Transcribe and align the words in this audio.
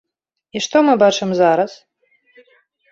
І 0.55 0.61
што 0.67 0.77
мы 0.87 0.97
бачым 1.03 1.29
зараз? 1.43 1.71